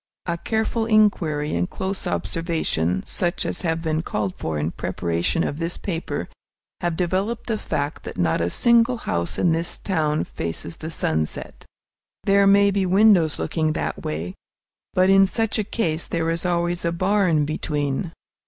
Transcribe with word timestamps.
A 0.25 0.35
careful 0.35 0.87
inquiry 0.87 1.55
and 1.55 1.69
close 1.69 2.07
observation, 2.07 3.03
such 3.05 3.45
as 3.45 3.61
have 3.61 3.83
been 3.83 4.01
called 4.01 4.35
for 4.35 4.57
in 4.57 4.71
preparation 4.71 5.43
of 5.43 5.59
this 5.59 5.77
paper, 5.77 6.27
have 6.79 6.97
developed 6.97 7.45
the 7.45 7.55
fact 7.59 8.01
that 8.05 8.17
not 8.17 8.41
a 8.41 8.49
single 8.49 8.97
house 8.97 9.37
in 9.37 9.51
this 9.51 9.77
town 9.77 10.23
faces 10.23 10.77
the 10.77 10.89
sunset! 10.89 11.65
There 12.23 12.47
may 12.47 12.71
be 12.71 12.83
windows 12.83 13.37
looking 13.37 13.73
that 13.73 14.03
way, 14.03 14.33
but 14.95 15.11
in 15.11 15.27
such 15.27 15.59
a 15.59 15.63
case 15.63 16.07
there 16.07 16.31
is 16.31 16.47
always 16.47 16.83
a 16.83 16.91
barn 16.91 17.45
between. 17.45 18.11